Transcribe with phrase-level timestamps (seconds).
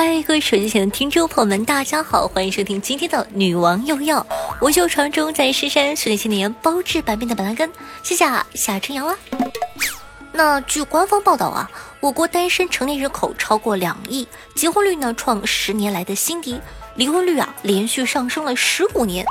[0.00, 4.20] 嗨，各位手机前的听众朋友们，大家好，欢迎收听今天的《女王又要》，
[4.60, 7.68] 我就传中在狮山训练千年包治百病的板蓝根，
[8.04, 9.18] 谢谢夏春阳啊。
[10.30, 16.60] 那据官方报道啊，我国单身成年人口超过两亿，结婚率呢创十年来的新低，
[16.98, 19.24] 离婚率啊连续上升了十五年。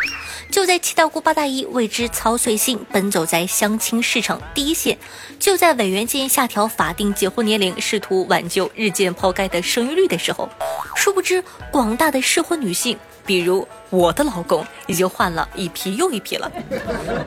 [0.49, 4.95] 就在七大姑八大姨为之操碎心，奔走在相亲市场第一线；
[5.37, 10.47] 就在委员建议下调法定结婚年龄，试图挽救日渐抛开的生育率的时候，
[10.95, 16.49] 殊不知广大的适婚女性，比如我的老公，已经换了一批又一批了。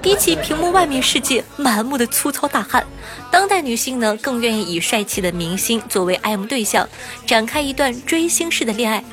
[0.00, 2.86] 比起屏幕外面世界满目的粗糙大汉，
[3.30, 6.88] 当代女性呢更愿意以帅气的明星作为爱慕对象，
[7.26, 9.04] 展开一段追星式的恋爱。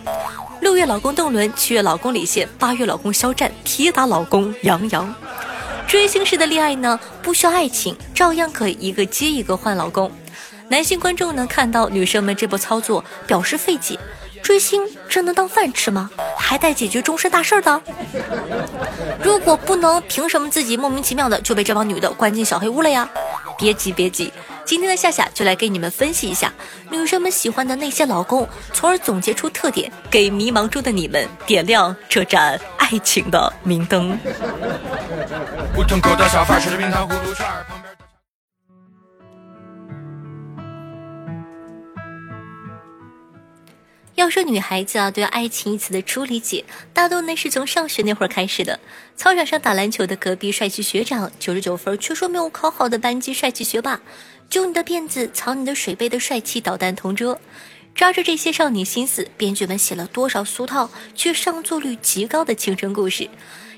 [0.68, 5.16] 六月老公邓伦，七月老公李现，八月老公肖战，铁打老公杨洋。
[5.88, 10.12] 追星式的恋爱呢，不需要爱情，照样可以一个接一个换老公。
[10.68, 13.98] 男性观众呢，看到女生们这波操作，表示费解：
[14.44, 16.10] 追星真能当饭吃吗？
[16.38, 17.82] 还带解决终身大事的？
[19.24, 23.10] 如果不能，凭什么自己莫名其妙的就被这帮女的关进小黑屋了呀？
[23.58, 24.34] 别急，别急。
[24.68, 26.52] 今天的夏夏就来给你们分析一下
[26.92, 34.20] 女生们喜欢的那些老公，从而总结出特点，给迷茫中的你们点亮这盏爱情的明灯。
[44.18, 48.80] 要说女孩子啊，对“爱情”一词的初理解，大多呢是从上学那会儿开始的。
[49.16, 54.02] 操场上打篮球的隔壁帅气学长，九十九分却说没有考好的班级帅气学霸，
[54.50, 57.40] 揪你的辫子、藏你的水杯的帅气捣蛋同桌。
[57.94, 63.30] 抓着这些少女心思，编剧们写了多少俗套却上座率极高的青春故事。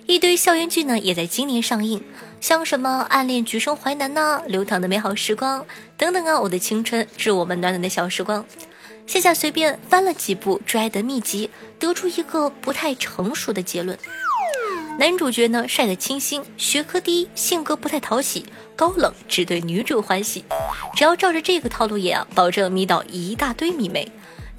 [0.06, 2.02] 一堆校园剧呢，也在今年上映，
[2.40, 5.62] 像什么《暗恋橘生淮南》呐，《流淌的美好时光》
[5.97, 8.46] 等等啊，我的青春致我们暖暖的小时光。
[9.09, 11.50] 夏夏随便翻了几部追爱的秘籍，
[11.80, 13.97] 得出一个不太成熟的结论：
[15.00, 20.46] 男主角呢帅得清新，学科低，性格不太讨喜，高冷，只对女主欢喜。
[20.96, 24.08] 只要照着这个套路演啊，保证迷倒一大堆迷妹。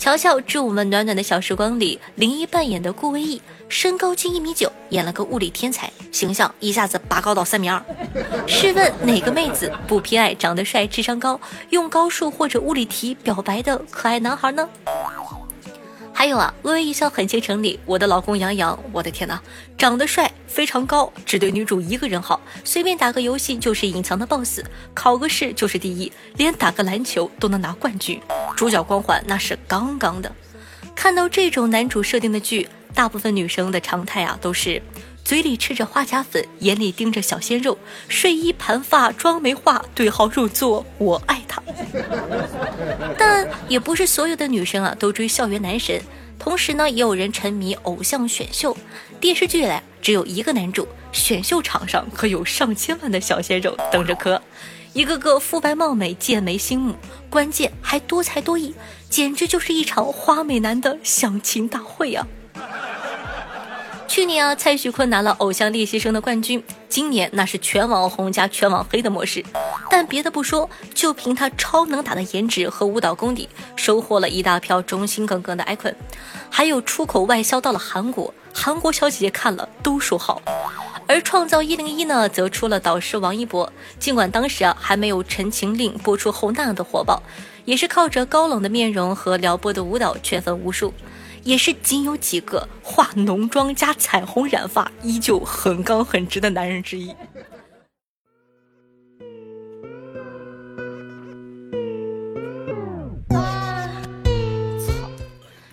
[0.01, 7.85] 瞧瞧《致我们暖暖的小时光》里，林一扮演的顾威义，身高近一米九，演了个物理天才，形象一下子拔高到三米二。
[8.47, 11.39] 试问哪个妹子不偏爱长得帅、智商高、
[11.69, 14.67] 用高数或者物理题表白的可爱男孩呢？
[16.15, 19.39] 还有啊，《微微一笑很倾城》里，我的老公杨洋，我的天哪，
[19.77, 28.21] 长得帅，非常高，只对女主一个人好，随便打个游戏就是隐藏的 BOSS，考个试就是第一，连打个篮球都能拿冠军，
[28.57, 30.31] 主角光环那是杠杠的。
[30.97, 34.83] 看到这种男主设定的剧，大部分女生的常态啊都是
[35.31, 41.63] 嘴里吃着花甲粉，眼里盯着小鲜肉，睡衣盘发妆没化，对号入座，我爱他。
[43.17, 46.03] 但也不是所有的女生啊都追校园男神，
[46.37, 48.77] 同时呢，也有人沉迷偶像选秀。
[49.21, 54.43] 电视剧里只有一个男主，选秀场上可有上千万的小鲜肉等着磕，
[54.95, 56.97] 一个个肤白貌美、剑眉星目，
[57.31, 58.75] 关键还多才多艺，
[59.09, 62.27] 简直就是一场花美男的相亲大会啊！
[64.21, 69.43] 去年啊，蔡徐坤拿了《偶像练习生》的冠军，今年那是全网红加全网黑的模式。
[69.89, 75.95] 但别的不说，就凭他超能打的颜值和舞蹈功底，收获了一大票忠心耿耿的 icon，
[76.51, 80.43] 还有出口外销到了韩国，韩国小姐姐看了都说好。
[81.07, 87.23] 而《创造一零一》呢，则出了导师王一博，尽管当时啊还没有《陈情令》播出后那样的火爆，
[87.65, 90.93] 也是靠着高冷的面容和撩拨的舞蹈圈粉无数。
[91.43, 97.15] 也是仅有几个化浓妆加彩虹染发，依旧很刚很直的男人之一。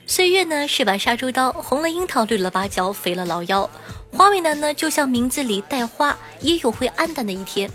[0.06, 3.70] 岁月呢是把杀猪刀，红了樱桃，绿了芭蕉，肥了老腰。
[4.12, 7.70] 花美男呢，就像名字里带花，也有会暗淡的一天。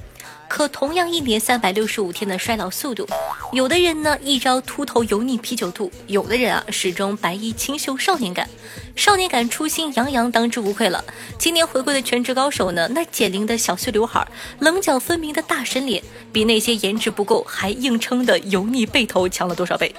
[0.48, 3.06] 可同样一年三百六十五天的衰老速度，
[3.52, 8.48] 有的人呢，一朝秃头油腻啤酒肚；有的人啊，始终白衣清秀少年感。
[8.96, 11.04] 少年感初心洋洋，当之无愧了。
[11.38, 14.26] 今年回归的全职高手呢，那减龄的小碎刘海，
[14.60, 16.02] 棱角分明的大神脸，
[16.32, 19.94] 比那些颜值不够还硬撑的油腻背头强了多少倍？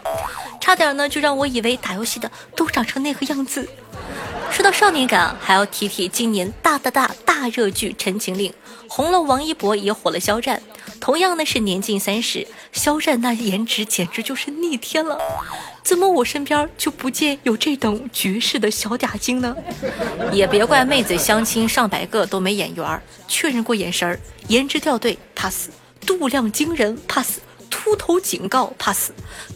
[0.59, 3.69] 差点呢，就让我以为打游戏的都长成那个样子。
[4.53, 8.51] 说到少年感，还要提提今年大大大大热剧《陈情令》，
[8.88, 10.61] 红了王一博，也火了肖战。
[11.00, 15.17] 同样呢是年近三十，肖战那颜值简直就是逆天了。
[15.81, 19.55] 怎么我身边就不见有这等绝世的小嗲精呢？
[20.31, 24.19] 也别怪妹子相亲上百个都没眼缘，确认过眼神儿，
[24.50, 25.69] 颜值掉队 pass，
[26.05, 27.39] 度量惊人 pass，
[27.71, 29.09] 秃头警告 pass，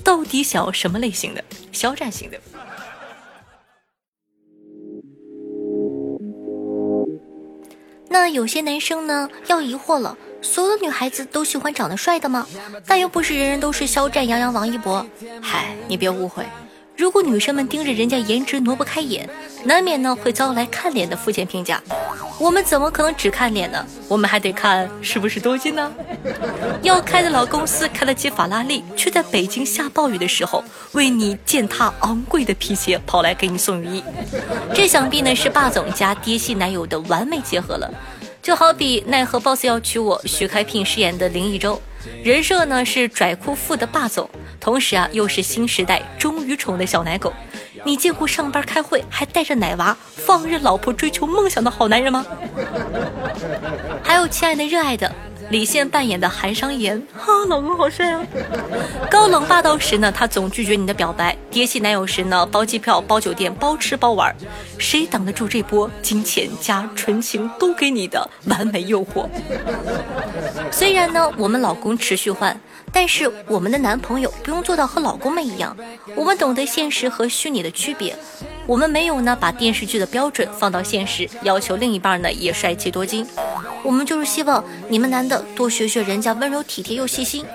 [0.03, 1.43] 到底想要什么类型的？
[1.71, 2.41] 肖战型的。
[8.19, 12.47] 那有些男生呢要疑惑了，所有的女孩子都喜欢长得帅的吗？
[12.87, 15.05] 但又不是人人都是肖战、杨洋、王一博。
[15.39, 16.43] 嗨，你别误会，
[16.95, 19.29] 如果女生们盯着人家颜值挪不开眼，
[19.63, 21.79] 难免呢会遭来看脸的肤浅评价。
[22.39, 23.83] 我们怎么可能只看脸呢？
[24.07, 25.91] 我们还得看是不是多金呢？
[26.83, 34.03] 要开的老公司开得起法拉利，却在北京下暴雨的时候为你践踏昂贵的皮鞋跑来给你送雨衣，
[34.73, 37.91] 这想必呢是霸总加爹系男友的完美结合了。
[38.41, 41.81] 就好比奈何 boss 要娶我，徐开闢饰演的林一周，
[42.23, 44.29] 人设呢是拽酷富的霸总，
[44.59, 47.33] 同时啊又是新时代忠于宠的小奶狗。
[47.85, 52.25] 你见过上班开会还带着奶娃，放任老婆追求梦想的好男人吗？
[54.03, 55.11] 还有亲爱的热爱的。
[55.49, 58.21] 李现扮演的韩商言，哈，老公好帅啊！
[59.09, 64.35] 高冷霸道时呢，他总拒绝你的表白；爹系男友时呢，包机票、包酒店、包吃包玩。
[64.77, 69.29] 谁挡得住这波金钱加纯情都给你的完美诱惑？
[70.69, 72.59] 虽然呢，我们老公持续换，
[72.91, 75.77] 但是我们的男朋友不用做到和老公们一样。
[76.13, 78.13] 我们懂得现实和虚拟的区别。
[78.65, 83.25] 我们没有呢，把电视剧的标准放到现实，要求另一半呢也帅气多金。
[83.83, 87.45] 我们就是希望你们男的多学学人家温柔体贴又细心。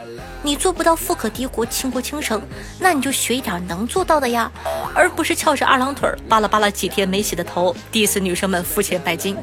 [0.45, 2.43] 你做不到富可敌国倾国倾城，
[2.81, 4.51] 那你就学一点能做到的呀，
[4.93, 9.37] 而不是翘着二郎腿扒拉扒拉几天没洗的头，diss 女生们肤浅拜金。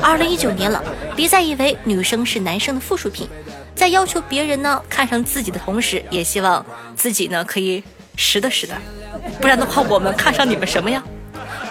[0.00, 0.82] 二零一九年了，
[1.14, 3.28] 别再以为女生是男生的附属品，
[3.74, 6.64] 在要求别人呢看上自己的同时，也希望
[6.96, 7.84] 自己呢可以
[8.16, 8.74] 实的实的。
[9.38, 11.02] 不然的话，我们看上你们什么呀？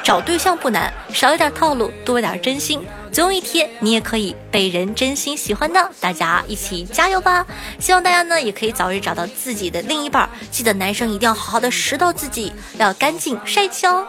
[0.04, 5.90] 找对象不难，少一点套路，多一点真心，总有一天你也可以被人真心喜欢的。
[6.00, 7.46] 大家一起加油吧！
[7.80, 10.30] 希望大家呢也可以早日找到自己的另一半。
[10.50, 14.06] 记得男生一定要好好的拾到自己，要干净帅气哦。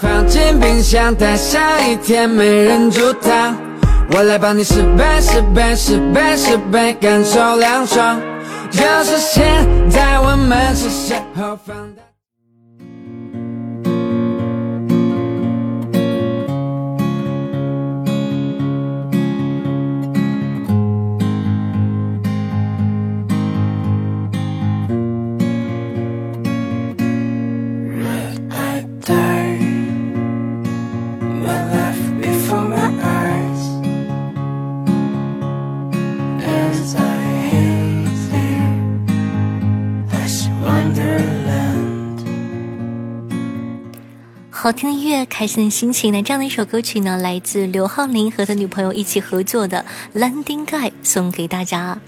[0.00, 3.56] 放进冰箱，待下一天没人煮汤。
[4.12, 8.20] 我来帮你十倍、十倍、十倍、十倍，感受凉爽。
[8.70, 11.76] 就是现在，我们是先后放
[44.70, 46.22] 好听的音乐，开心的心情呢？
[46.22, 49.84] 这样的一首歌曲呢，来自刘浩林和他女朋友一起合作的
[50.16, 51.98] 《Landing Guy》，送给大家。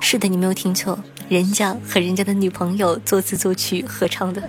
[0.00, 4.42] 是的，你没有听错，人家和人家的女朋友作词作曲合唱的。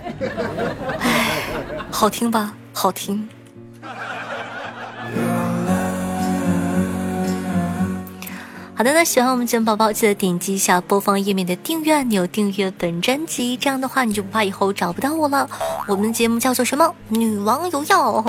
[1.00, 1.42] 唉，
[1.90, 2.54] 好听吧？
[2.72, 3.28] 好听。
[8.80, 13.54] 好的，那喜欢我们节目宝宝，记得点击一下播放页面的订阅按钮，订阅本专辑。
[13.54, 15.46] 这样的话，你就不怕以后找不到我了。
[15.86, 16.94] 我们的节目叫做什么？
[17.10, 18.24] 女王有药。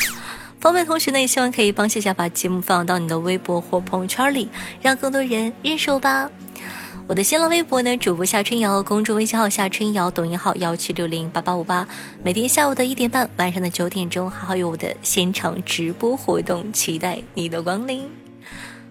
[0.60, 4.50] 方便同学呢，也希望可以帮夏夏把节目放到你的微博或朋友圈里，
[4.82, 6.30] 让更多人认识我吧。
[7.06, 11.88] 我的新浪微博呢，主播夏春瑶，公众微信号夏春瑶，抖音号幺七六零八八五八。
[12.22, 18.23] 每天下午的一点半，晚上的九点钟，还会有我的现场直播活动，期待你的光临。